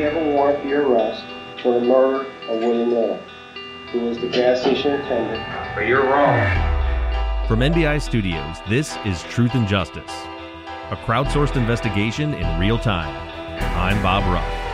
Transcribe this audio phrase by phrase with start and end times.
[0.00, 1.22] You have a warrant for your arrest
[1.62, 3.20] for the murder of William Little,
[3.92, 5.46] who was the gas station attendant?
[5.74, 7.46] But you're wrong.
[7.46, 10.10] From NBI Studios, this is Truth and Justice,
[10.90, 13.14] a crowdsourced investigation in real time.
[13.76, 14.69] I'm Bob Ruff.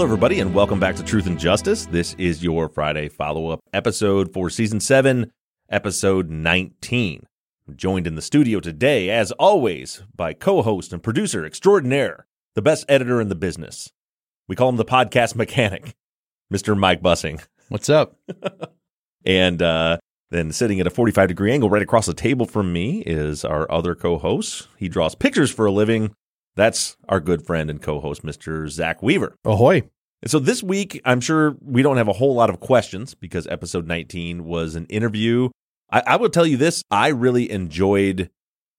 [0.00, 1.84] Hello, everybody, and welcome back to Truth and Justice.
[1.84, 5.30] This is your Friday follow up episode for season seven,
[5.68, 7.26] episode 19.
[7.68, 12.62] I'm joined in the studio today, as always, by co host and producer extraordinaire, the
[12.62, 13.90] best editor in the business.
[14.48, 15.94] We call him the podcast mechanic,
[16.50, 16.74] Mr.
[16.74, 17.44] Mike Bussing.
[17.68, 18.16] What's up?
[19.26, 19.98] And uh,
[20.30, 23.70] then sitting at a 45 degree angle right across the table from me is our
[23.70, 24.66] other co host.
[24.78, 26.14] He draws pictures for a living.
[26.56, 28.64] That's our good friend and co host, Mr.
[28.64, 29.34] Zaq Weaver.
[29.44, 29.82] Ahoy.
[30.22, 33.46] And so this week, I'm sure we don't have a whole lot of questions because
[33.46, 35.48] episode 19 was an interview.
[35.90, 38.30] I, I will tell you this I really enjoyed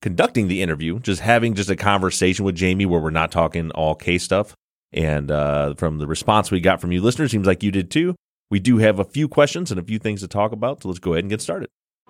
[0.01, 3.95] conducting the interview, just having just a conversation with Jamie where we're not talking all
[3.95, 4.55] case stuff.
[4.93, 8.15] And uh, from the response we got from you listeners, seems like you did too.
[8.49, 10.83] We do have a few questions and a few things to talk about.
[10.83, 11.69] So let's go ahead and get started.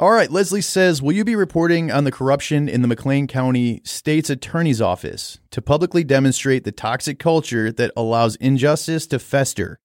[0.00, 3.80] All right, Leslie says, Will you be reporting on the corruption in the McLean County
[3.84, 9.78] State's Attorney's Office to publicly demonstrate the toxic culture that allows injustice to fester?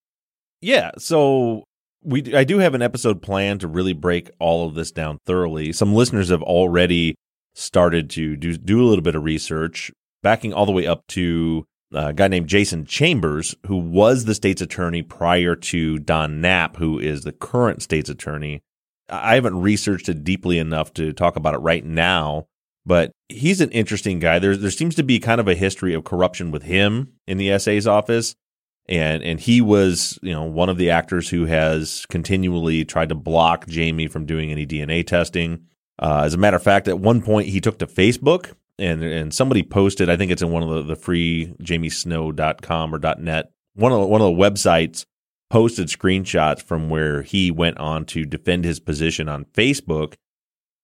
[0.62, 1.64] Yeah, so
[2.02, 5.72] we I do have an episode planned to really break all of this down thoroughly.
[5.74, 7.14] Some listeners have already
[7.54, 9.92] started to do do a little bit of research,
[10.24, 14.62] backing all the way up to a guy named Jason Chambers, who was the state's
[14.62, 18.62] attorney prior to Don Knapp, who is the current state's attorney.
[19.10, 22.48] I haven't researched it deeply enough to talk about it right now,
[22.86, 24.40] but he's an interesting guy.
[24.40, 27.58] There there seems to be kind of a history of corruption with him in the
[27.60, 28.36] SA's office.
[28.88, 33.16] And and he was, you know, one of the actors who has continually tried to
[33.16, 35.66] block Jamie from doing any DNA testing.
[36.02, 39.34] Uh, as a matter of fact, at one point he took to Facebook and and
[39.34, 43.92] somebody posted, I think it's in one of the, the free jamiesnow.com or .net, one
[43.92, 45.06] of the, one of the websites
[45.50, 50.16] posted screenshots from where he went on to defend his position on Facebook.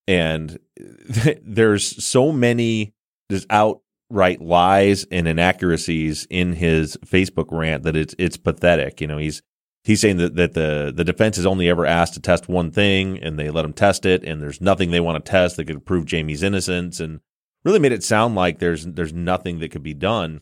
[0.08, 0.60] And
[1.44, 2.94] there's so many
[3.30, 9.02] just outright lies and inaccuracies in his Facebook rant that it's it's pathetic.
[9.02, 9.42] You know, he's
[9.84, 13.20] he's saying that, that the the defense is only ever asked to test one thing
[13.22, 15.86] and they let him test it and there's nothing they want to test that could
[15.86, 17.20] prove Jamie's innocence and
[17.64, 20.42] really made it sound like there's there's nothing that could be done.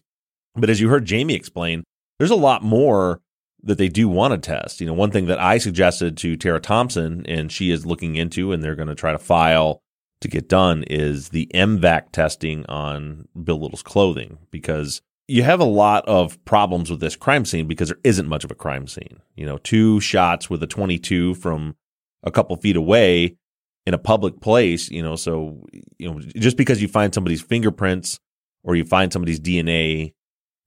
[0.56, 1.84] But as you heard Jamie explain,
[2.20, 3.22] there's a lot more
[3.64, 4.82] that they do want to test.
[4.82, 8.52] You know, one thing that I suggested to Tara Thompson and she is looking into
[8.52, 9.82] and they're going to try to file
[10.22, 15.66] to get done is the MVAC testing on Bill Little's clothing because you have a
[15.66, 19.20] lot of problems with this crime scene because there isn't much of a crime scene.
[19.36, 21.76] You know, two shots with a 22 from
[22.24, 23.38] a couple feet away
[23.86, 25.66] in a public place, you know, so
[25.98, 28.20] you know just because you find somebody's fingerprints
[28.64, 30.14] or you find somebody's DNA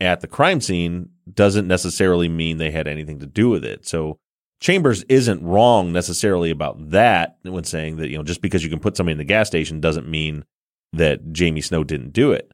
[0.00, 3.86] at the crime scene doesn't necessarily mean they had anything to do with it.
[3.86, 4.18] So
[4.60, 8.78] Chambers isn't wrong necessarily about that when saying that, you know, just because you can
[8.78, 10.44] put somebody in the gas station doesn't mean
[10.92, 12.50] that Jamie Snow didn't do it.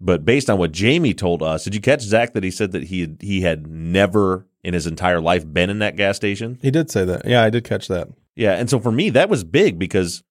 [0.00, 2.84] But based on what Jamie told us, did you catch Zaq that he said that
[2.84, 6.58] he had, he had never in his entire life been in that gas station?
[6.62, 7.26] He did say that.
[7.26, 8.08] Yeah, I did catch that.
[8.34, 10.22] Yeah, and so for me that was big because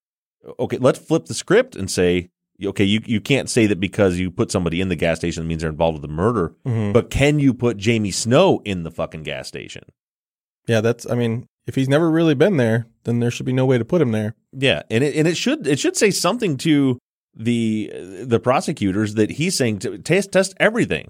[0.58, 2.30] okay, let's flip the script and say
[2.68, 5.62] okay, you, you can't say that because you put somebody in the gas station means
[5.62, 6.92] they're involved with the murder, Mhm.
[6.92, 9.84] but can you put Jamie Snow in the fucking gas station?
[10.68, 11.08] Yeah, that's.
[11.10, 13.84] I mean, if he's never really been there, then there should be no way to
[13.84, 14.34] put him there.
[14.52, 16.98] Yeah, and it and it should it should say something to
[17.34, 17.90] the
[18.24, 21.08] the prosecutors that he's saying to test test everything.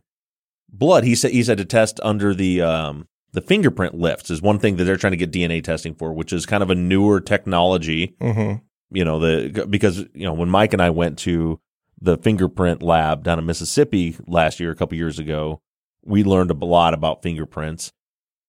[0.73, 4.59] Blood, he said he said to test under the um the fingerprint lifts is one
[4.59, 7.21] thing that they're trying to get DNA testing for, which is kind of a newer
[7.21, 8.15] technology.
[8.21, 8.63] Mm-hmm.
[8.93, 11.61] You know, the because you know when Mike and I went to
[12.01, 15.61] the fingerprint lab down in Mississippi last year, a couple years ago,
[16.05, 17.93] we learned a lot about fingerprints.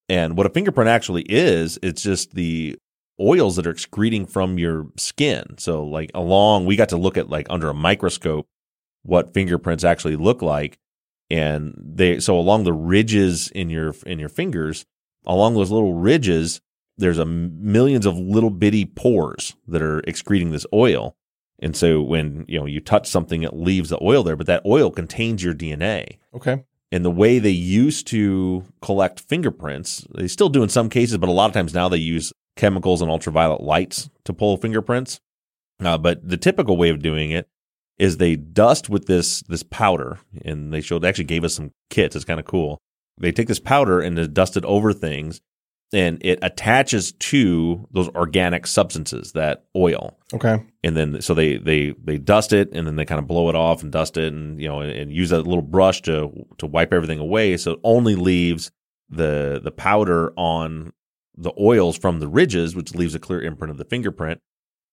[0.10, 2.78] And what a fingerprint actually is, it's just the
[3.20, 5.56] oils that are excreting from your skin.
[5.58, 8.48] So like along, we got to look at like under a microscope
[9.04, 10.78] what fingerprints actually look like.
[11.30, 14.86] And they, so along the ridges in your, in your fingers,
[15.26, 16.62] along those little ridges,
[16.98, 21.16] there's a millions of little bitty pores that are excreting this oil.
[21.60, 24.66] And so when, you know, you touch something, it leaves the oil there, but that
[24.66, 26.18] oil contains your DNA.
[26.36, 26.64] Okay.
[26.92, 31.30] And the way they used to collect fingerprints, they still do in some cases, but
[31.30, 35.20] a lot of times now they use chemicals and ultraviolet lights to pull fingerprints.
[35.84, 37.48] Uh, but the typical way of doing it
[37.98, 41.72] is they dust with this this powder, and they showed they actually gave us some
[41.90, 42.16] kits.
[42.16, 42.80] It's kind of cool.
[43.20, 45.42] They take this powder and they dust it over things,
[45.94, 50.18] and it attaches to those organic substances, that oil.
[50.34, 50.64] Okay.
[50.84, 53.56] and then so they they they dust it and then they kind of blow it
[53.56, 56.66] off and dust it and you know and, and use that little brush to to
[56.66, 57.56] wipe everything away.
[57.58, 58.72] So it only leaves
[59.10, 60.92] the the powder on
[61.36, 64.42] the oils from the ridges which leaves a clear imprint of the fingerprint.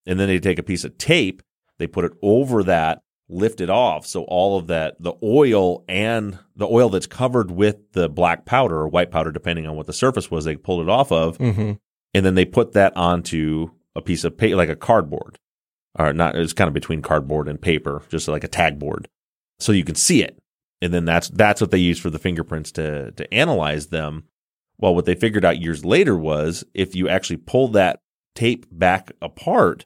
[0.06, 1.42] And then they take a piece of tape
[1.80, 6.38] they put it over that lift it off so all of that the oil and
[6.56, 9.92] the oil that's covered with the black powder or white powder depending on what the
[9.92, 11.72] surface was they pulled it off of Mm-hmm.
[12.14, 15.36] and then they put that onto a piece of paper, like a cardboard,
[15.98, 16.36] or not.
[16.36, 19.08] It's kind of between cardboard and paper, just like a tag board,
[19.58, 20.38] so you can see it.
[20.80, 24.24] And then that's that's what they use for the fingerprints to to analyze them.
[24.78, 28.00] Well, what they figured out years later was if you actually pull that
[28.34, 29.84] tape back apart,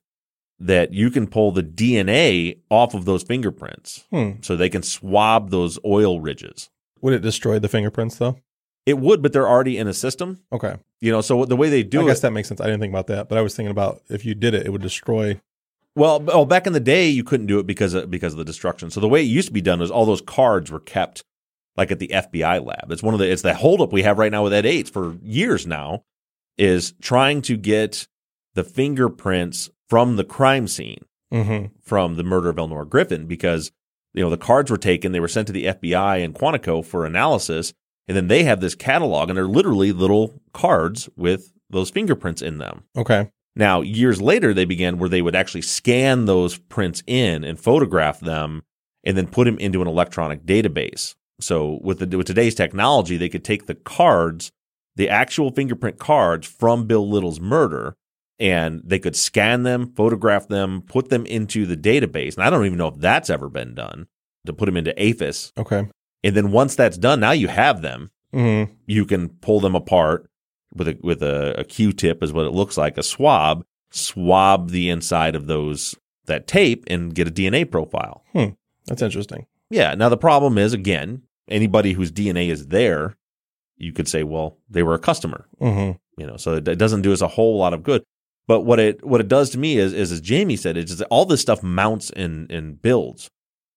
[0.61, 4.33] that you can pull the DNA off of those fingerprints, Hmm.
[4.43, 6.71] so they can swab those oil ridges.
[7.01, 8.39] Would it destroy the fingerprints though?
[8.87, 10.77] It would, but they're already in a system, Okay.
[11.01, 11.21] you know.
[11.23, 12.61] So the way they do I it, guess that makes sense.
[12.61, 14.71] I didn't think about that, but I was thinking about if you did it, it
[14.71, 15.41] would destroy.
[15.97, 18.45] Well, oh, back in the day, you couldn't do it because of, because of the
[18.45, 18.91] destruction.
[18.91, 21.25] So the way it used to be done was all those cards were kept
[21.77, 22.91] like at the FBI lab.
[22.93, 25.17] It's one of the it's the holdup we have right now with Ed Ates for
[25.23, 26.05] years now
[26.59, 28.07] is trying to get
[28.55, 31.67] the fingerprints from the crime scene Mm-hmm.
[31.81, 33.73] from the murder of Elnora Griffin because
[34.13, 37.05] you know the cards were taken, they were sent to the FBI and Quantico for
[37.05, 37.73] analysis,
[38.07, 42.59] and then they have this catalog and they're literally little cards with those fingerprints in
[42.59, 42.85] them.
[42.97, 43.31] Okay.
[43.57, 48.21] Now, years later, they began where they would actually scan those prints in and photograph
[48.21, 48.63] them
[49.05, 51.15] and then put them into an electronic database.
[51.41, 54.53] So with the, with today's technology, they could take the cards,
[54.97, 57.97] the actual fingerprint cards from Bill Little's murder,
[58.39, 62.35] and they could scan them, photograph them, put them into the database.
[62.37, 64.07] And I don't even know if that's ever been done
[64.47, 65.53] to put them into AFIS.
[65.57, 65.89] Okay.
[66.23, 68.73] And then once that's done, now you have them Mm-hmm.
[68.87, 70.29] you can pull them apart
[70.75, 74.91] with a with a, a Q-tip is what it looks like, a swab, swab the
[74.91, 75.95] inside of those
[76.27, 78.25] that tape and get a DNA profile.
[78.33, 78.47] Hmm.
[78.87, 79.47] That's interesting.
[79.71, 79.95] Yeah.
[79.95, 83.15] Now the problem is again, anybody whose DNA is there,
[83.77, 85.93] you could say, well, they were a customer, Mm-hmm.
[86.21, 88.03] you know, so it, it doesn't do us a whole lot of good.
[88.47, 91.03] But what it what it does to me is, is as Jamie said, it's just
[91.11, 93.29] all this stuff mounts and and builds.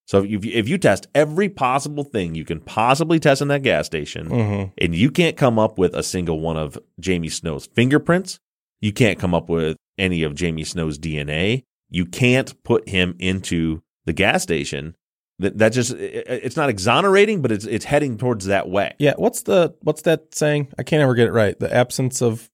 [0.07, 3.61] So if you, if you test every possible thing you can possibly test in that
[3.63, 4.71] gas station, Mm-hmm.
[4.77, 8.39] and you can't come up with a single one of Jamie Snow's fingerprints.
[8.79, 11.63] You can't come up with any of Jamie Snow's DNA.
[11.89, 14.95] You can't put him into the gas station.
[15.39, 18.93] That that just it- it's not exonerating, but it's it's heading towards that way.
[18.99, 19.13] Yeah.
[19.17, 20.73] What's the what's that saying?
[20.79, 21.57] I can't ever get it right.
[21.59, 22.49] The absence of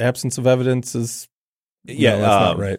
[0.00, 1.28] absence of evidence is
[1.86, 2.78] Yeah, No, that's not um, right.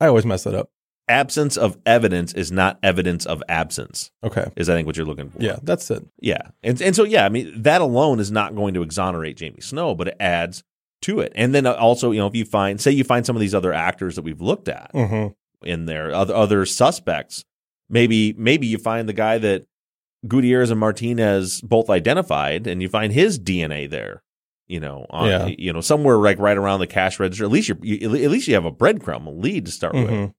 [0.00, 0.70] I always mess that up.
[1.08, 4.10] Absence of evidence is not evidence of absence.
[4.24, 4.50] Okay.
[4.56, 5.40] Is I think what you're looking for.
[5.40, 6.04] Yeah, that's it.
[6.20, 6.50] Yeah.
[6.64, 9.94] And and so yeah, I mean that alone is not going to exonerate Jamie Snow,
[9.94, 10.64] but it adds
[11.02, 11.32] to it.
[11.36, 13.72] And then also, you know, if you find say you find some of these other
[13.72, 15.66] actors that we've looked at Mm-hmm.
[15.66, 17.44] in there, other other suspects,
[17.88, 19.64] maybe maybe you find the guy that
[20.26, 24.24] Gutierrez and Martinez both identified and you find his DNA there.
[24.68, 25.46] You know, on, Yeah.
[25.58, 27.44] you know, somewhere like right around the cash register.
[27.44, 30.08] At least you're, you, at least you have a breadcrumb, a lead to start with
[30.10, 30.32] Mhm.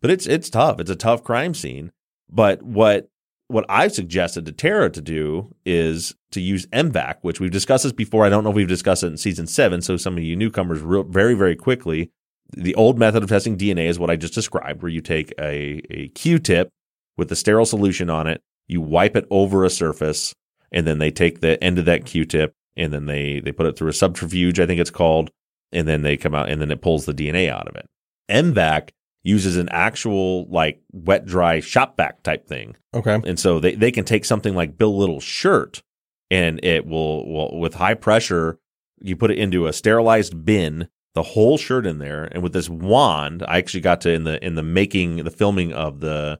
[0.00, 0.80] but it's it's tough.
[0.80, 1.92] It's a tough crime scene.
[2.30, 3.08] But what
[3.48, 7.92] what I've suggested to Tara to do is to use MVAC, which we've discussed this
[7.92, 8.24] before.
[8.24, 9.82] I don't know if we've discussed it in season seven.
[9.82, 12.10] So some of you newcomers, real, very very quickly,
[12.56, 15.82] the old method of testing DNA is what I just described, where you take a
[15.90, 16.70] a Q-tip
[17.18, 18.40] with the sterile solution on it.
[18.66, 20.32] You wipe it over a surface,
[20.72, 23.76] and then they take the end of that Q-tip and then they they put it
[23.76, 25.30] through a subterfuge, I think it's called,
[25.72, 27.86] and then they come out and then it pulls the DNA out of it.
[28.30, 28.90] MVAC
[29.22, 32.76] uses an actual like wet dry shop vac type thing.
[32.94, 33.20] Okay.
[33.24, 35.82] And so they, they can take something like Bill Little's shirt
[36.30, 38.58] and it will, will with high pressure,
[39.00, 42.24] you put it into a sterilized bin, the whole shirt in there.
[42.24, 45.72] And with this wand, I actually got to in the in the making the filming
[45.72, 46.38] of the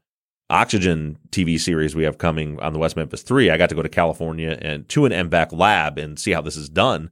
[0.54, 3.82] Oxygen TV series we have coming on the West Memphis 3, I got to go
[3.82, 7.11] to California and to an MVAC lab and see how this is done.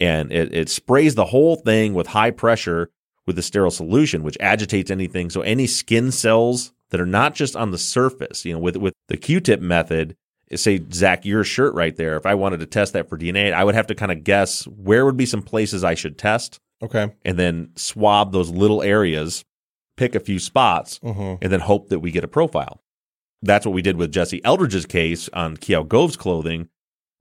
[0.00, 2.90] And it, it sprays the whole thing with high pressure
[3.26, 5.28] with a sterile solution, which agitates anything.
[5.28, 8.94] So any skin cells that are not just on the surface, you know, with with
[9.08, 10.16] the Q-tip method,
[10.54, 12.16] say Zaq, your shirt right there.
[12.16, 14.66] If I wanted to test that for DNA, I would have to kind of guess
[14.66, 16.58] where would be some places I should test.
[16.82, 17.12] Okay.
[17.26, 19.44] And then swab those little areas,
[20.00, 21.38] pick a few spots, Mhm.
[21.42, 22.80] and then hope that we get a profile.
[23.42, 26.68] That's what we did with Jesse Eldridge's case on Kiel Gove's clothing,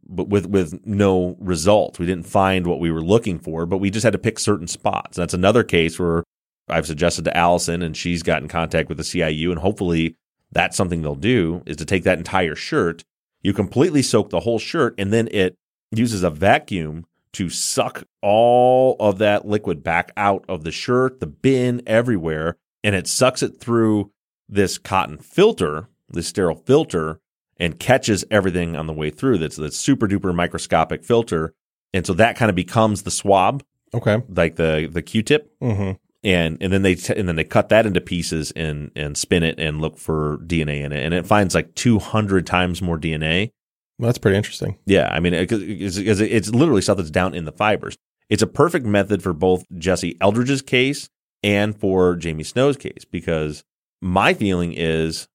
[0.07, 1.99] but with with no results.
[1.99, 4.67] We didn't find what we were looking for, but we just had to pick certain
[4.67, 5.17] spots.
[5.17, 6.23] That's another case where
[6.69, 10.15] I've suggested to Allison, and she's got in contact with the CIU, and hopefully
[10.51, 13.03] that's something they'll do is to take that entire shirt.
[13.43, 15.55] You completely soak the whole shirt, and then it
[15.91, 21.27] uses a vacuum to suck all of that liquid back out of the shirt, the
[21.27, 24.11] bin, everywhere, and it sucks it through
[24.47, 27.19] this cotton filter, this sterile filter,
[27.57, 29.37] and catches everything on the way through.
[29.37, 31.53] That's that super duper microscopic filter,
[31.93, 34.21] and so that kind of becomes the swab, Okay.
[34.29, 35.91] like the the Q-tip, Mm-hmm.
[36.23, 39.43] and and then they t- and then they cut that into pieces and and spin
[39.43, 42.97] it and look for DNA in it, and it finds like two hundred times more
[42.97, 43.51] DNA.
[43.97, 44.77] Well, that's pretty interesting.
[44.85, 47.97] Yeah, I mean, it- it's, it's, it's literally stuff that's down in the fibers.
[48.29, 51.09] It's a perfect method for both Jesse Eldridge's case
[51.43, 53.63] and for Jamie Snow's case because
[54.01, 55.27] my feeling is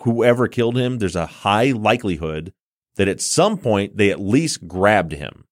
[0.00, 2.52] whoever killed him, there's a high likelihood
[2.96, 5.44] that at some point they at least grabbed him.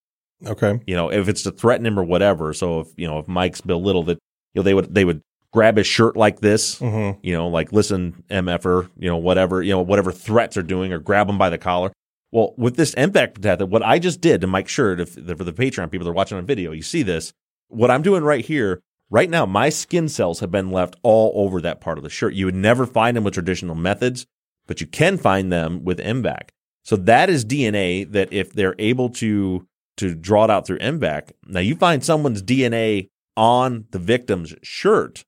[0.47, 0.81] Okay.
[0.87, 2.53] You know, if it's to threaten him or whatever.
[2.55, 4.19] So if you know if Mike's Bill Little, that
[4.55, 5.21] you know they would they would
[5.53, 7.19] grab his shirt like this, Mhm.
[7.23, 10.99] you know, like listen mf'er, you know, whatever, you know, whatever threats are doing, or
[11.01, 11.93] grab him by the collar.
[12.33, 15.53] Well, with this impact method, what I just did to Mike's shirt, if for the
[15.53, 17.33] Patreon people that are watching on video, you see this.
[17.69, 18.81] What I'm doing right here,
[19.11, 22.35] right now, my skin cells have been left all over that part of the shirt.
[22.35, 24.27] You would never find them with traditional methods,
[24.67, 26.51] but you can find them with MVAC.
[26.85, 31.33] So that is DNA that if they're able to to draw it out through MVAC,
[31.47, 35.25] now you find someone's DNA on the victim's shirt.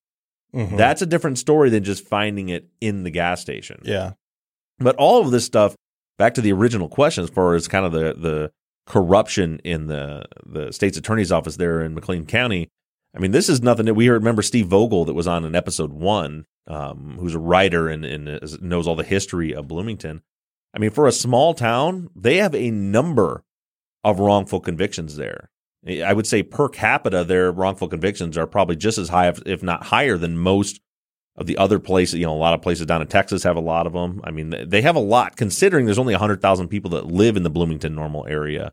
[0.54, 0.78] Mhm.
[0.78, 3.80] That's a different story than just finding it in the gas station.
[3.84, 4.12] yeah.
[4.78, 5.76] But all of this stuff,
[6.18, 8.50] back to the original question, as far as kind of the the
[8.86, 12.68] corruption in the the state's attorney's office there in McLean County.
[13.14, 14.22] I mean, this is nothing that we heard.
[14.22, 18.62] Remember Steve Vogel that was on in episode one, um, who's a writer and, and
[18.62, 20.22] knows all the history of Bloomington.
[20.74, 23.44] I mean, for a small town, they have a number
[24.02, 25.50] of wrongful convictions there.
[25.86, 29.62] I would say per capita, their wrongful convictions are probably just as high, if, if
[29.62, 30.80] not higher, than most
[31.36, 32.20] of the other places.
[32.20, 34.20] You know, a lot of places down in Texas have a lot of them.
[34.24, 37.50] I mean, they have a lot considering there's only 100,000 people that live in the
[37.50, 38.72] Bloomington normal area.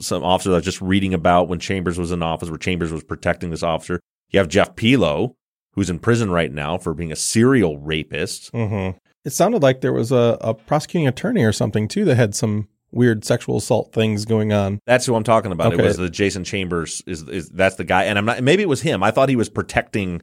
[0.00, 2.92] some officer that I was just reading about when Chambers was in office, where Chambers
[2.92, 4.00] was protecting this officer.
[4.30, 5.34] You have Jeff Pelo,
[5.72, 8.52] who's in prison right now for being a serial rapist.
[8.52, 8.96] Mm-hmm.
[9.24, 12.68] It sounded like there was a, a prosecuting attorney or something too that had some
[12.90, 14.80] weird sexual assault things going on.
[14.86, 15.74] That's who I'm talking about.
[15.74, 18.42] It was the Jason Chambers is is that's the guy, and I'm not.
[18.42, 19.02] Maybe it was him.
[19.02, 20.22] I thought he was protecting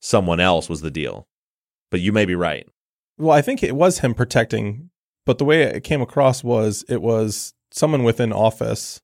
[0.00, 0.68] someone else.
[0.68, 1.26] Was the deal?
[1.90, 2.66] But you may be right.
[3.18, 4.90] Well, I think it was him protecting,
[5.24, 9.00] but the way it came across was it was someone within office.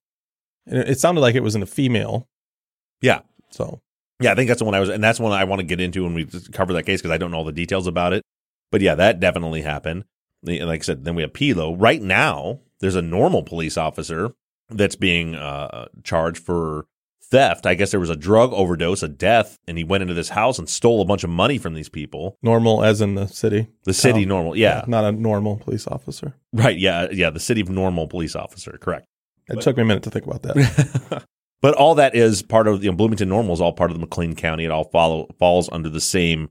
[0.67, 2.29] And it, it sounded like it was in a female.
[3.01, 3.21] Yeah.
[3.51, 3.81] So
[4.21, 5.81] Yeah, I think that's the one I was, and that's one I want to get
[5.81, 8.23] into when we cover that case because I don't know all the details about it.
[8.71, 10.05] But yeah, that definitely happened.
[10.47, 11.77] And like I said, then we have Pelo.
[11.77, 14.33] Right now, there's a normal police officer
[14.71, 16.87] that's being uh, charged for
[17.33, 17.67] theft.
[17.67, 20.59] I guess there was a drug overdose, a death, and he went into this house
[20.59, 22.37] and stole a bunch of money from these people.
[22.43, 23.69] Normal, as in the city.
[23.85, 24.85] The city normal, yeah.
[24.87, 26.35] Not a normal police officer.
[26.53, 27.31] Right, yeah, yeah.
[27.31, 29.07] The city of normal police officer, correct.
[29.53, 31.25] It took me a minute to think about that.
[31.63, 34.01] But all that is part of you know, Bloomington Normal is all part of the
[34.01, 34.65] McLean County.
[34.65, 36.51] It all follow falls under the same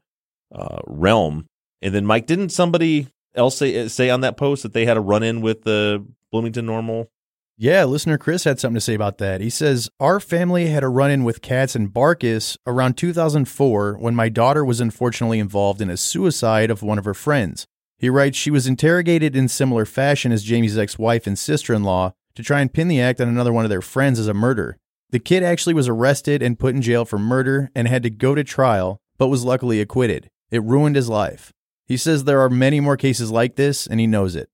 [0.55, 1.47] uh, realm.
[1.81, 5.01] And then Mike, didn't somebody else say say on that post that they had a
[5.01, 7.11] run in with the Bloomington Normal?
[7.57, 9.41] Yeah, listener Chris had something to say about that.
[9.41, 14.15] He says, Our family had a run in with cats and Barkus around 2004 when
[14.15, 17.67] my daughter was unfortunately involved in a suicide of one of her friends.
[17.99, 21.83] He writes, She was interrogated in similar fashion as Jamie's ex wife and sister in
[21.83, 24.33] law to try and pin the act on another one of their friends as a
[24.33, 24.77] murder.
[25.09, 28.33] The kid actually was arrested and put in jail for murder and had to go
[28.33, 30.29] to trial, but was luckily acquitted.
[30.51, 31.51] It ruined his life.
[31.85, 34.49] He says there are many more cases like this, and he knows it.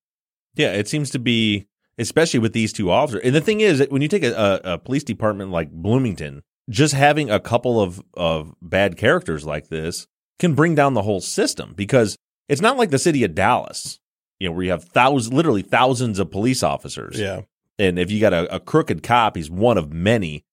[0.55, 1.67] Yeah, it seems to be,
[2.00, 3.22] especially with these two officers.
[3.24, 6.41] And the thing is, that when you take a, a, a police department like Bloomington,
[6.69, 10.07] just having a couple of, of bad characters like this
[10.39, 12.17] can bring down the whole system because
[12.50, 14.00] it's not like the city of Dallas,
[14.39, 17.19] you know, where you have thousands, literally thousands of police officers.
[17.19, 17.41] Yeah.
[17.79, 20.46] And if you got a, a crooked cop, he's one of many.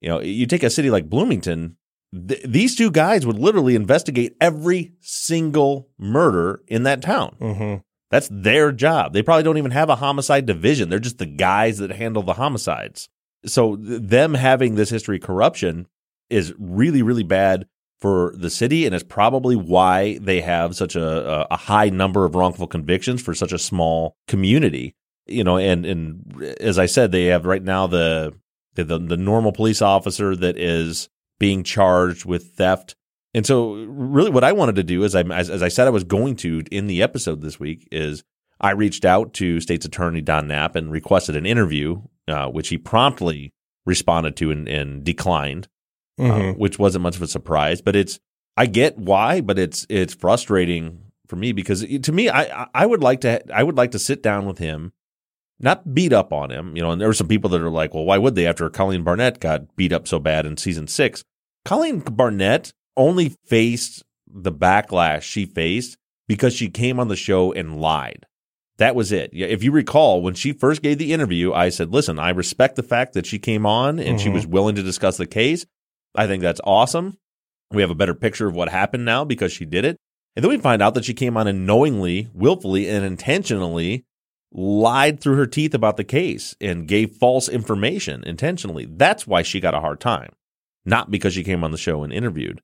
[0.00, 1.76] You know, you take a city like Bloomington,
[2.12, 7.36] th- these two guys would literally investigate every single murder in that town.
[7.40, 7.80] Mm-hmm.
[8.10, 9.12] That's their job.
[9.12, 10.88] They probably don't even have a homicide division.
[10.88, 13.08] They're just the guys that handle the homicides.
[13.44, 15.86] So th- them having this history of corruption
[16.30, 17.66] is really, really bad
[18.00, 22.36] for the city, and it's probably why they have such a, a high number of
[22.36, 24.94] wrongful convictions for such a small community.
[25.28, 28.34] You know, and and as I said, they have right now the
[28.74, 31.08] the, the normal police officer that is
[31.40, 32.94] being charged with theft.
[33.34, 35.90] And so, really, what I wanted to do is, I, as, as I said, I
[35.90, 38.22] was going to in the episode this week, is
[38.60, 42.78] I reached out to State's Attorney Don Knapp and requested an interview, uh, which he
[42.78, 43.52] promptly
[43.84, 45.68] responded to and, and declined,
[46.18, 46.56] uh, Mhm.
[46.58, 47.80] which wasn't much of a surprise.
[47.82, 48.18] But it's
[48.56, 53.02] I get why, but it's it's frustrating for me because to me, I- I would
[53.02, 54.92] like to I would like to sit down with him
[55.60, 57.94] not beat up on him, you know, and there were some people that are like,
[57.94, 61.22] well, why would they after Colleen Barnett got beat up so bad in season six?
[61.64, 65.96] Colleen Barnett only faced the backlash she faced
[66.28, 68.24] because she came on the show and lied.
[68.78, 69.30] That was it.
[69.32, 72.82] If you recall, when she first gave the interview, I said, listen, I respect the
[72.84, 74.34] fact that she came on and she Mhm.
[74.34, 75.66] was willing to discuss the case.
[76.14, 77.16] I think that's awesome.
[77.72, 79.96] We have a better picture of what happened now because she did it.
[80.36, 84.04] And then we find out that she came on and knowingly, willfully, and intentionally
[84.52, 88.86] lied through her teeth about the case and gave false information intentionally.
[88.88, 90.30] That's why she got a hard time,
[90.84, 92.60] not because she came on the show and interviewed.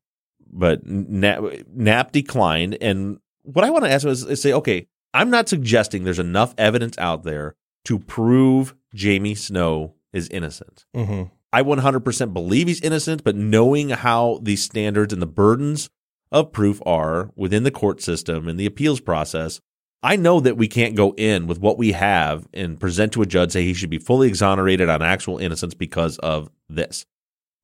[0.51, 1.43] But Knapp,
[1.73, 2.79] Knapp declined.
[2.81, 6.55] And what I want to ask is, is say, okay, I'm not suggesting there's enough
[6.57, 10.87] evidence out there to prove Jamie Snow is innocent.
[10.97, 11.25] Mm-hmm.
[11.53, 15.89] I 100% believe he's innocent, but knowing how the standards and the burdens
[16.33, 19.61] of proof are within the court system and the appeals process,
[20.05, 23.27] I know that we can't go in with what we have and present to a
[23.27, 27.07] judge say he should be fully exonerated on actual innocence because of this.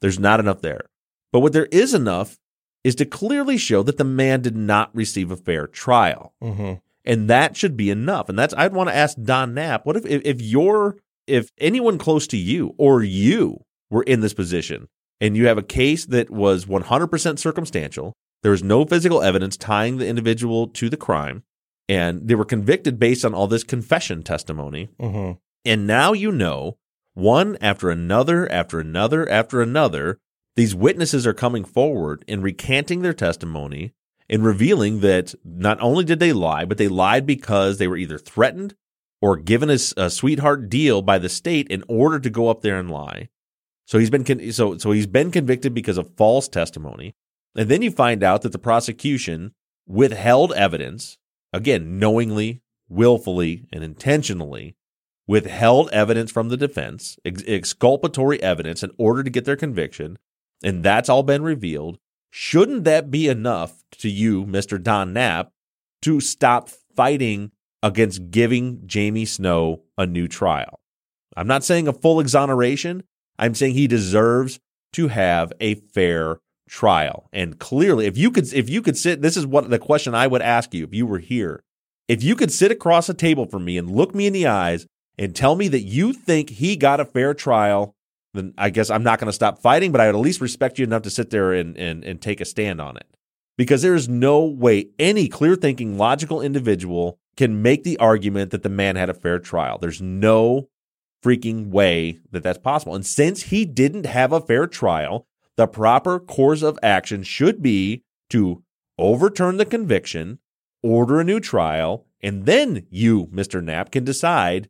[0.01, 0.87] There's not enough there.
[1.33, 2.39] But what there is enough
[2.83, 6.33] is to clearly show that the man did not receive a fair trial.
[6.43, 6.75] Mm-hmm.
[7.05, 8.31] And that should be enough.
[8.31, 12.27] And that's I'd want to ask Don Knapp, what if if, you're if anyone close
[12.29, 14.89] to you or you were in this position
[15.21, 19.99] and you have a case that was 100% circumstantial, there was no physical evidence tying
[19.99, 21.43] the individual to the crime,
[21.91, 24.89] and they were convicted based on all this confession testimony.
[25.01, 25.33] Mm-hmm.
[25.65, 26.79] And now you know,
[27.15, 30.21] one after another, after another, after another,
[30.55, 33.93] these witnesses are coming forward and recanting their testimony
[34.29, 38.19] and revealing that not only did they lie, but they lied because they were either
[38.19, 38.77] threatened
[39.21, 42.89] or given a sweetheart deal by the state in order to go up there and
[42.89, 43.29] lie.
[43.87, 47.17] So he's been con- so so he's been convicted because of false testimony.
[47.57, 49.53] And then you find out that the prosecution
[49.89, 51.19] withheld evidence,
[51.53, 54.77] again, knowingly, willfully, and intentionally
[55.27, 60.19] withheld evidence from the defense, ex- exculpatory evidence in order to get their conviction,
[60.63, 61.99] and that's all been revealed.
[62.31, 64.83] Shouldn't that be enough to you, Mr.
[64.83, 65.53] Don Knapp,
[66.03, 70.81] to stop fighting against giving Jamie Snow a new trial?
[71.37, 73.05] I'm not saying a full exoneration.
[73.39, 74.59] I'm saying he deserves
[74.95, 77.29] to have a fair trial.
[77.33, 80.27] And clearly, if you could if you could sit this is what the question I
[80.27, 81.63] would ask you if you were here.
[82.09, 84.87] If you could sit across a table from me and look me in the eyes
[85.19, 87.95] and tell me that you think he got a fair trial,
[88.35, 90.79] then I guess I'm not going to stop fighting, but I would at least respect
[90.79, 93.07] you enough to sit there and, and, and take a stand on it.
[93.57, 98.65] Because there is no way any clear thinking, logical individual can make the argument that
[98.65, 99.79] the man had a fair trial.
[99.79, 100.69] There's no
[101.23, 102.95] freaking way that that's possible.
[102.95, 108.03] And since he didn't have a fair trial, the proper course of action should be
[108.31, 108.63] to
[108.99, 110.39] overturn the conviction,
[110.83, 113.63] order a new trial, and then you, Mr.
[113.63, 114.69] Knapp, can decide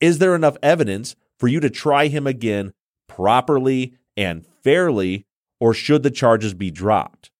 [0.00, 2.72] is there enough evidence for you to try him again
[3.08, 5.26] properly and fairly,
[5.60, 7.30] or should the charges be dropped?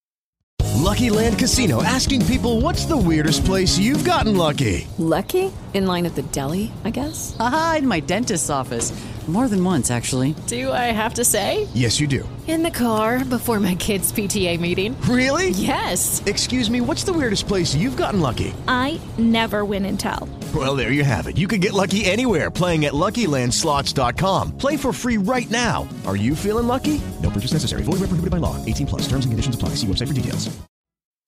[0.75, 4.87] Lucky Land Casino asking people what's the weirdest place you've gotten lucky?
[4.99, 5.53] Lucky?
[5.75, 7.37] In line at the deli, I guess?
[7.39, 8.93] Aha, in my dentist's office.
[9.29, 10.35] More than once, actually.
[10.47, 11.69] Do I have to say?
[11.75, 12.27] Yes, you do.
[12.47, 14.99] In the car before my kids' PTA meeting.
[15.03, 15.51] Really?
[15.51, 16.23] Yes.
[16.25, 18.55] Excuse me, what's the weirdest place you've gotten lucky?
[18.67, 20.31] I never win and tell.
[20.55, 21.37] Well, there you have it.
[21.37, 24.57] You can get lucky anywhere playing at LuckyLandSlots.com.
[24.57, 25.87] Play for free right now.
[26.07, 26.99] Are you feeling lucky?
[27.23, 27.83] No purchase necessary.
[27.83, 28.57] Void where prohibited by law.
[28.65, 29.03] 18 plus.
[29.03, 29.71] Terms and conditions apply.
[29.71, 30.49] See website for details.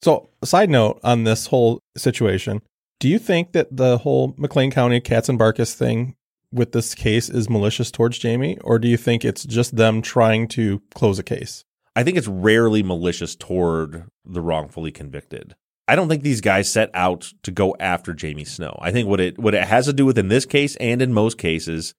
[0.00, 2.62] So, side note on this whole situation,
[2.98, 6.14] do you think that the whole McLean County Katzenbarkus thing
[6.52, 10.48] with this case is malicious towards Jamie, or do you think it's just them trying
[10.48, 11.64] to close a case?
[11.96, 15.54] I think it's rarely malicious toward the wrongfully convicted.
[15.88, 18.78] I don't think these guys set out to go after Jamie Snow.
[18.80, 21.12] I think what it what it has to do with in this case and in
[21.12, 21.94] most cases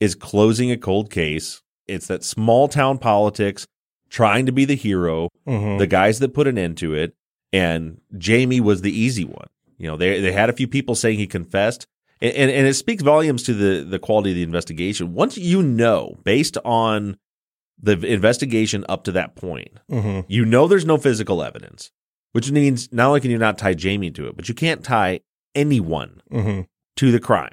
[0.00, 1.62] is closing a cold case.
[1.86, 3.66] It's that small town politics,
[4.10, 5.78] trying to be the hero, Mhm.
[5.78, 7.14] the guys that put an end to it,
[7.52, 9.46] and Jamie was the easy one.
[9.78, 11.86] You know, they they had a few people saying he confessed,
[12.20, 15.14] and and, and it speaks volumes to the the quality of the investigation.
[15.14, 17.16] Once you know, based on
[17.80, 20.24] the investigation up to that point, Mhm.
[20.28, 21.90] you know there's no physical evidence,
[22.32, 25.20] which means not only can you not tie Jamie to it, but you can't tie
[25.54, 26.66] anyone Mhm.
[26.96, 27.52] to the crime.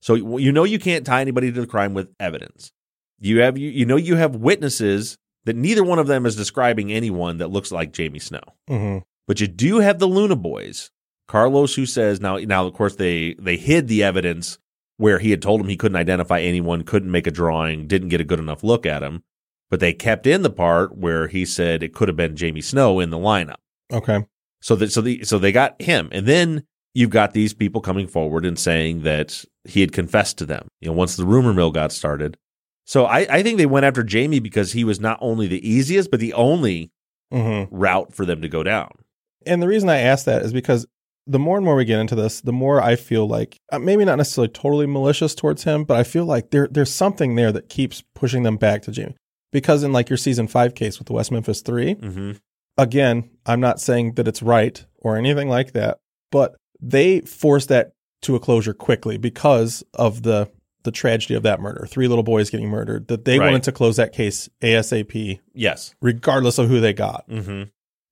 [0.00, 2.70] So you know you can't tie anybody to the crime with evidence.
[3.18, 5.16] You have you, you know you have witnesses
[5.46, 8.42] that neither one of them is describing anyone that looks like Jamie Snow.
[8.68, 9.02] Mhm.
[9.26, 10.90] But you do have the Luna Boys.
[11.28, 14.58] Carlos who says now now of course they they hid the evidence
[14.98, 18.20] where he had told him he couldn't identify anyone, couldn't make a drawing, didn't get
[18.20, 19.22] a good enough look at him.
[19.68, 23.00] But they kept in the part where he said it could have been Jamie Snow
[23.00, 23.56] in the lineup.
[23.92, 24.24] Okay.
[24.62, 28.06] So that so the so they got him, and then you've got these people coming
[28.06, 30.68] forward and saying that he had confessed to them.
[30.80, 32.38] You know, once the rumor mill got started.
[32.84, 36.10] So I, I think they went after Jamie because he was not only the easiest,
[36.10, 36.90] but the only
[37.32, 37.66] Mhm.
[37.72, 38.92] route for them to go down.
[39.44, 40.86] And the reason I ask that is because
[41.26, 44.04] the more and more we get into this, the more I feel like uh, maybe
[44.04, 47.68] not necessarily totally malicious towards him, but I feel like there there's something there that
[47.68, 49.16] keeps pushing them back to Jamie.
[49.52, 52.32] Because in like your season five case with the West Memphis 3 Mm-hmm.
[52.78, 55.98] again, I'm not saying that it's right or anything like that,
[56.30, 60.50] but they forced that to a closure quickly because of the
[60.82, 61.84] the tragedy of that murder.
[61.88, 63.08] Three little boys getting murdered.
[63.08, 63.46] That they Right.
[63.46, 65.94] wanted to close that case ASAP, Yes.
[66.00, 67.28] regardless of who they got.
[67.28, 67.64] Mm-hmm.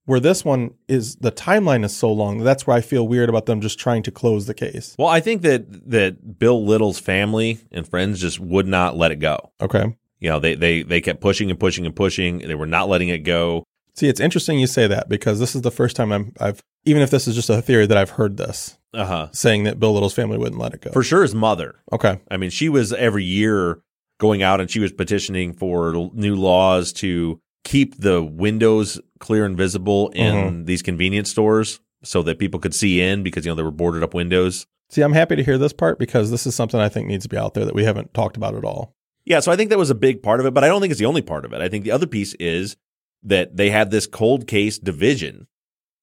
[0.07, 3.47] Where this one is the timeline is so long that's where I feel weird about
[3.47, 4.95] them just trying to close the case.
[4.99, 9.17] Well, I think that that Bill Little's family and friends just would not let it
[9.21, 9.51] go.
[9.62, 9.97] Okay.
[10.21, 12.38] You know, they they they kept pushing and pushing and pushing.
[12.38, 13.64] They were not letting it go.
[13.95, 17.01] See, it's interesting you say that because this is the first time I'm I've even
[17.03, 19.29] if this is just a theory that I've heard this Uh huh.
[19.33, 20.90] saying that Bill Little's family wouldn't let it go.
[20.93, 21.77] For sure, his mother.
[21.93, 22.21] Okay.
[22.31, 23.81] I mean, she was every year
[24.19, 29.57] going out and she was petitioning for new laws to keep the windows clear and
[29.57, 30.66] visible in Mhm.
[30.66, 34.03] these convenience stores so that people could see in because you know they were boarded
[34.03, 34.66] up windows.
[34.90, 37.29] See, I'm happy to hear this part because this is something I think needs to
[37.29, 38.92] be out there that we haven't talked about at all.
[39.24, 40.90] Yeah, so I think that was a big part of it, but I don't think
[40.90, 41.62] it's the only part of it.
[41.62, 42.77] I think the other piece is
[43.22, 45.46] that they have this cold case division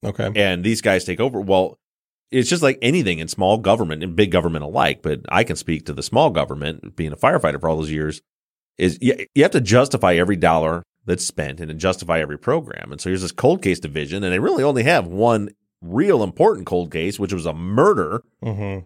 [0.04, 0.32] Okay.
[0.36, 1.40] and these guys take over.
[1.40, 1.78] Well,
[2.32, 5.86] it's just like anything in small government and big government alike, but I can speak
[5.86, 8.22] to the small government, being a firefighter for all those years,
[8.80, 12.92] is you, you have to justify every dollar that's spent and justify every program.
[12.92, 15.50] And so here's this cold case division, and they really only have one
[15.82, 18.86] real important cold case, which was a murder, Mm-hmm.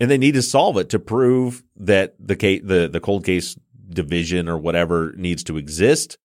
[0.00, 3.56] and they need to solve it to prove that the case, the the cold case
[3.88, 6.18] division or whatever needs to exist.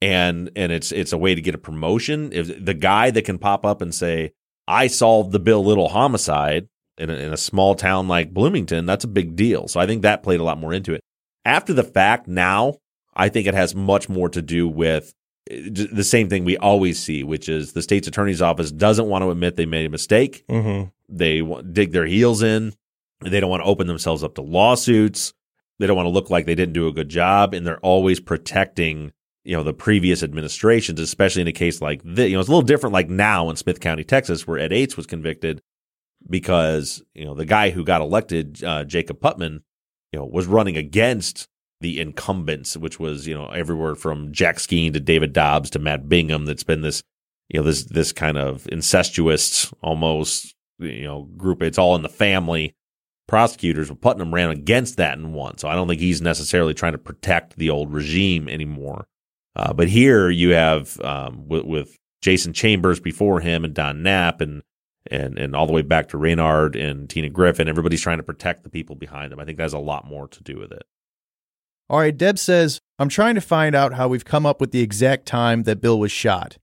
[0.00, 2.32] And and it's it's a way to get a promotion.
[2.32, 4.32] If the guy that can pop up and say,
[4.68, 9.04] "I solved the Bill Little homicide," in a, in a small town like Bloomington, that's
[9.04, 9.66] a big deal.
[9.66, 11.00] So I think that played a lot more into it.
[11.44, 12.76] After the fact, now
[13.18, 15.12] I think it has much more to do with
[15.50, 19.22] eh, the same thing we always see, which is the state's attorney's office doesn't want
[19.22, 20.44] to admit they made a mistake.
[20.48, 20.88] Mm-hmm.
[21.08, 22.72] They dig their heels in.
[23.20, 25.34] They don't want to open themselves up to lawsuits.
[25.78, 28.20] They don't want to look like they didn't do a good job, and they're always
[28.20, 29.12] protecting,
[29.44, 32.28] you know, the previous administrations, especially in a case like this.
[32.28, 34.96] You know, it's a little different like now in Smith County, Texas, where Ed Ates
[34.96, 35.62] was convicted
[36.28, 39.62] because you know the guy who got elected, uh, Jacob Putman,
[40.12, 41.48] you know, was running against
[41.80, 46.08] the incumbents, which was you know everywhere from Jack Skeen to David Dobbs to Matt
[46.08, 46.46] Bingham.
[46.46, 47.02] That's been this
[47.48, 51.62] you know this this kind of incestuous almost you know group.
[51.62, 52.74] It's all in the family.
[53.26, 55.58] Prosecutors, but Putman ran against that and won.
[55.58, 59.06] So I don't think he's necessarily trying to protect the old regime anymore.
[59.54, 64.40] Uh, but here you have um, with, with Jason Chambers before him and Don Knapp
[64.40, 64.62] and
[65.10, 67.68] and and all the way back to Reynard and Tina Griffin.
[67.68, 69.40] Everybody's trying to protect the people behind them.
[69.40, 70.84] I think that has a lot more to do with it.
[71.90, 74.80] All right, Deb says, I'm trying to find out how we've come up with the
[74.80, 76.58] exact time that Bill was shot.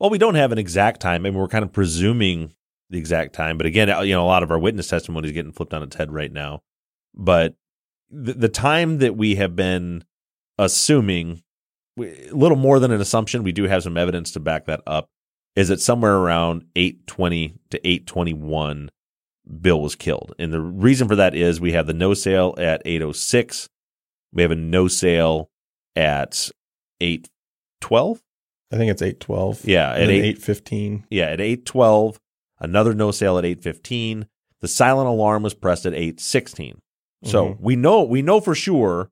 [0.00, 1.24] Well, we don't have an exact time.
[1.24, 2.54] I mean, we're kind of presuming
[2.90, 3.56] the exact time.
[3.56, 5.94] But again, you know, a lot of our witness testimony is getting flipped on its
[5.94, 6.60] head right now.
[7.14, 7.54] But
[8.10, 10.04] the, the time that we have been
[10.58, 11.42] assuming,
[11.98, 15.08] a little more than an assumption, we do have some evidence to back that up,
[15.54, 18.90] is that somewhere around 820 to 821,
[19.60, 20.34] Bill was killed.
[20.38, 23.68] And the reason for that is we have the no sale at 806.
[24.32, 25.50] We have a no sale
[25.96, 26.50] at
[27.00, 28.22] 812.
[28.72, 29.64] I think it's 812.
[29.66, 31.06] Yeah, at 8, 8 815.
[31.10, 32.18] Yeah, at 812,
[32.60, 34.26] another no sale at 815.
[34.60, 36.80] The silent alarm was pressed at 816.
[37.24, 37.60] So Mhm.
[37.60, 39.08] we know we know for sure a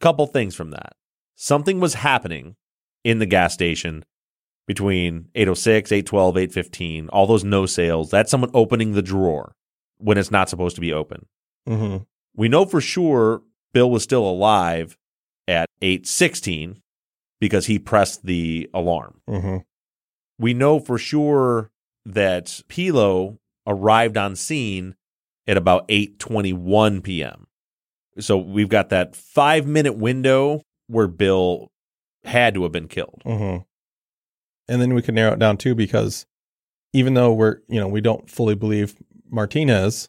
[0.00, 0.94] couple things from that.
[1.34, 2.56] Something was happening
[3.04, 4.04] in the gas station
[4.66, 8.10] between 806, 812, 815, all those no sales.
[8.10, 9.54] That's someone opening the drawer
[9.96, 11.26] when it's not supposed to be open.
[11.68, 12.04] Mm-hmm.
[12.36, 14.96] We know for sure Bill was still alive
[15.46, 16.80] at 816
[17.40, 19.20] because he pressed the alarm.
[19.28, 19.58] Mm-hmm.
[20.38, 21.70] We know for sure
[22.04, 24.94] that Pelo arrived on scene
[25.46, 27.46] at about 8:21 p.m.
[28.18, 31.70] So we've got that 5-minute window where Bill
[32.24, 33.22] had to have been killed.
[33.24, 33.62] Mm-hmm.
[34.70, 36.26] And then we could narrow it down too because
[36.92, 38.96] even though we're, you know, we don't fully believe
[39.30, 40.08] Martinez,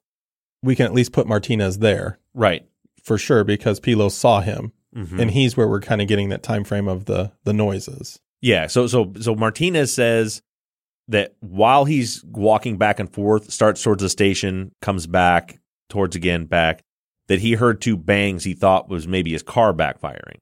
[0.64, 2.66] we can at least put Martinez there Right.
[3.10, 4.72] For sure because Pelo saw him.
[4.96, 5.20] Mhm.
[5.20, 8.20] And he's where we're kind of getting that time frame of the the noises.
[8.42, 10.42] Yeah, so so so Martinez says
[11.08, 16.46] that while he's walking back and forth, starts towards the station, comes back towards again
[16.46, 16.84] back,
[17.28, 20.38] that he heard two bangs he thought was maybe his car backfiring,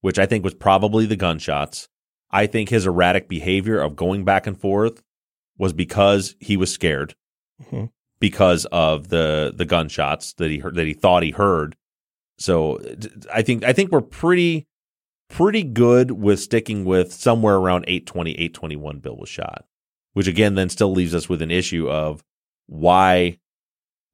[0.00, 1.88] which I think was probably the gunshots.
[2.30, 5.02] I think his erratic behavior of going back and forth
[5.58, 7.14] was because he was scared
[7.70, 7.90] Mhm.
[8.20, 11.74] because of the the gunshots that he heard that he thought he heard.
[12.38, 12.78] So
[13.32, 14.66] I think I think we're pretty
[15.28, 19.64] pretty good with sticking with somewhere around 820 821 Bill was shot.
[20.12, 22.22] Which again then still leaves us with an issue of
[22.66, 23.38] why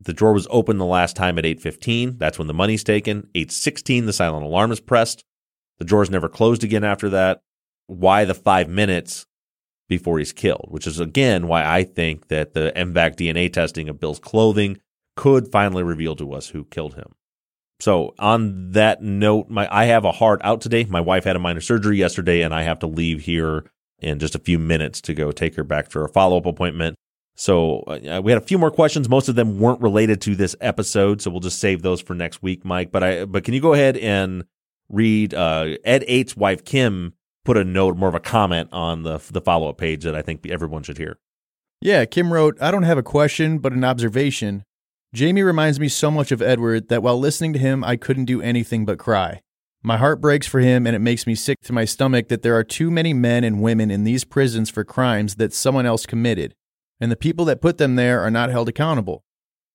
[0.00, 3.28] the drawer was open the last time at 815, that's when the money's taken.
[3.34, 5.24] 816 the silent alarm is pressed.
[5.78, 7.42] The drawer's never closed again after that.
[7.86, 9.26] Why the 5 minutes
[9.88, 14.00] before he's killed, which is again why I think that the MVAC DNA testing of
[14.00, 14.78] Bill's clothing
[15.16, 17.12] could finally reveal to us who killed him.
[17.82, 20.84] So on that note, my I have a heart out today.
[20.84, 23.64] My wife had a minor surgery yesterday, and I have to leave here
[23.98, 26.94] in just a few minutes to go take her back for a follow up appointment.
[27.34, 29.08] So uh, we had a few more questions.
[29.08, 32.40] Most of them weren't related to this episode, so we'll just save those for next
[32.40, 32.92] week, Mike.
[32.92, 34.44] But I but can you go ahead and
[34.88, 37.14] read uh, Ed Ates's wife Kim
[37.44, 40.22] put a note, more of a comment on the the follow up page that I
[40.22, 41.18] think everyone should hear.
[41.80, 44.62] Yeah, Kim wrote, I don't have a question, but an observation.
[45.14, 48.40] Jamie reminds me so much of Edward that while listening to him, I couldn't do
[48.40, 49.42] anything but cry.
[49.82, 52.56] My heart breaks for him, and it makes me sick to my stomach that there
[52.56, 56.54] are too many men and women in these prisons for crimes that someone else committed,
[56.98, 59.22] and the people that put them there are not held accountable.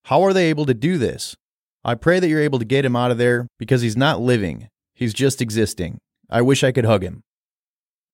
[0.06, 1.36] How are they able to do this?
[1.84, 4.70] I pray that you're able to get him out of there because he's not living,
[4.96, 6.00] he's just existing.
[6.32, 7.22] I wish I could hug him.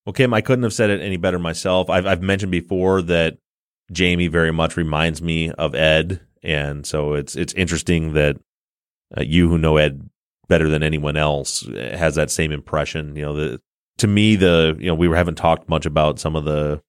[0.06, 1.90] Well, Kim, I couldn't have said it any better myself.
[1.90, 3.38] I've, I've mentioned before that
[3.94, 8.38] Jamie very much reminds me of Ed, and so it's it's interesting that
[9.18, 10.10] uh, you, who know Ed
[10.48, 13.16] better than anyone else, uh, has that same impression.
[13.16, 13.62] You know, the
[14.00, 16.82] to me, the you know we haven't talked much about some of the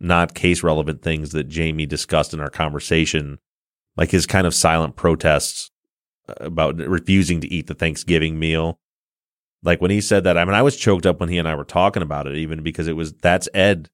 [0.00, 3.38] not case relevant things that Jamie discussed in our conversation,
[3.96, 5.70] like his kind of silent protests
[6.38, 8.78] about refusing to eat the Thanksgiving meal.
[9.64, 11.54] Like when he said that, I mean, I was choked up when he and I
[11.54, 13.90] were talking about it, even because it was that's Ed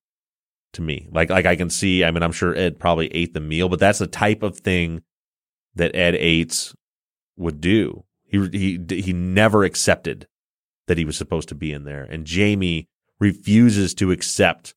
[0.79, 1.09] to me.
[1.11, 2.05] Like, like I can see.
[2.05, 5.03] I mean, I'm sure Ed probably ate the meal, but that's the type of thing
[5.75, 6.75] that Ed Ates
[7.37, 8.05] would do.
[8.25, 10.27] He he he never accepted
[10.87, 12.87] that he was supposed to be in there, and Jamie
[13.21, 14.75] refuses to accept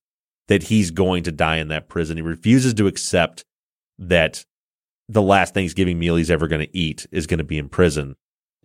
[0.47, 2.17] that he's going to die in that prison.
[2.17, 3.45] He refuses to accept
[3.99, 4.43] that
[5.07, 8.15] the last Thanksgiving meal he's ever going to eat is going to be in prison.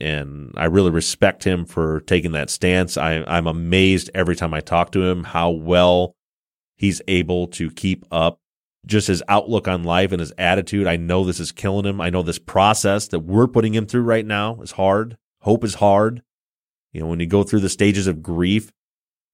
[0.01, 2.97] And I really respect him for taking that stance.
[2.97, 6.16] I, I'm amazed every time I talk to him how well
[6.77, 8.39] he's able to keep up
[8.87, 10.87] just his outlook on life and his attitude.
[10.87, 12.01] I know this is killing him.
[12.01, 15.17] I know this process that we're putting him through right now is hard.
[15.41, 16.23] Hope is hard.
[16.93, 18.73] You know, when you go through the stages of grief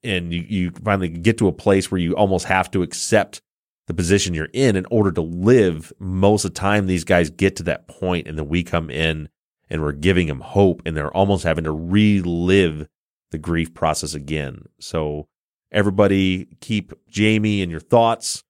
[0.03, 3.43] and you, you finally get to a place where you almost have to accept
[3.87, 7.57] the position you're in in order to live, most of the time these guys get
[7.57, 9.29] to that point and then we come in
[9.69, 12.87] and we're giving them hope and they're almost having to relive
[13.31, 14.65] the grief process again.
[14.81, 15.29] So
[15.73, 18.45] everybody keep Jamie in your thoughts.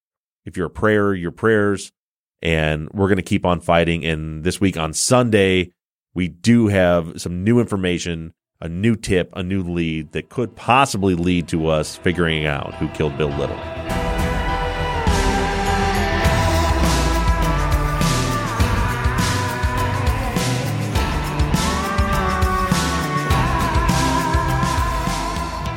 [0.45, 1.93] If you're a prayer, your prayers,
[2.43, 4.05] and we're going to keep on fighting.
[4.05, 5.71] And this week on Sunday,
[6.15, 11.15] we do have some new information, a new tip, a new lead that could possibly
[11.15, 13.82] lead to us figuring out who killed Bill Little.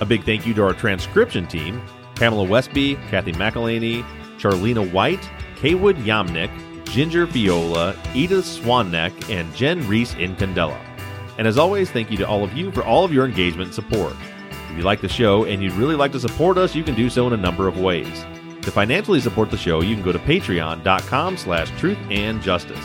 [0.00, 1.82] A big thank you to our transcription team
[2.16, 4.04] Pamela Westby, Kathy McElhaney,
[4.38, 6.50] Charlena White, Kaywood Yamnick,
[6.86, 10.78] Ginger Viola, Edith Swanneck, and Jen Reese in Candela.
[11.38, 13.74] And as always, thank you to all of you for all of your engagement and
[13.74, 14.14] support.
[14.70, 17.10] If you like the show and you'd really like to support us, you can do
[17.10, 18.24] so in a number of ways.
[18.62, 22.84] To financially support the show, you can go to patreon.com slash truth and justice.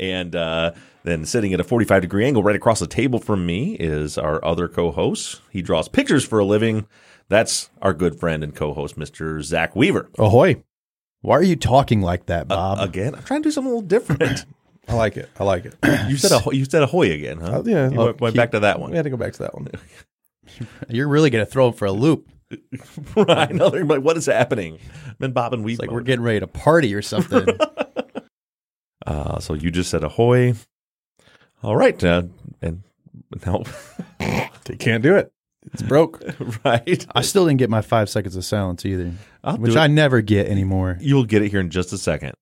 [0.00, 0.72] And uh,
[1.04, 4.44] then sitting at a 45 degree angle right across the table from me is our
[4.44, 5.42] other co host.
[5.50, 6.86] He draws pictures for a living.
[7.28, 9.38] That's our good friend and co host, Mr.
[9.38, 10.08] Zaq Weaver.
[10.18, 10.64] Ahoy.
[11.20, 12.78] Why are you talking like that, Bob?
[12.78, 14.46] Uh, again, I'm trying to do something a little different.
[14.88, 15.28] I like it.
[15.38, 15.76] I like it.
[16.08, 17.58] you said a, you said ahoy again, huh?
[17.58, 17.90] Uh, yeah.
[17.90, 18.90] You went, went keep- back to that one.
[18.90, 19.68] We had to go back to that one.
[20.88, 22.28] You're really going to throw him for a loop.
[23.16, 23.68] I know.
[23.68, 24.78] They're like, what is happening?
[25.18, 25.74] Been bobbing weave.
[25.74, 27.46] It's like we're getting ready to party or something.
[29.06, 30.54] Uh, so you just said ahoy.
[31.62, 32.02] All right.
[32.02, 32.24] Uh,
[32.62, 32.82] and
[33.46, 33.64] now
[34.64, 35.32] they can't do it.
[35.72, 36.22] It's broke.
[36.64, 37.06] right.
[37.14, 39.12] I still didn't get my five seconds of silence either,
[39.44, 39.76] I'll which.
[39.76, 40.96] I never get anymore.
[41.00, 42.32] You'll get it here in just a second.